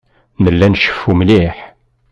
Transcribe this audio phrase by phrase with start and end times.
[0.43, 1.55] Nella nceffu mliḥ.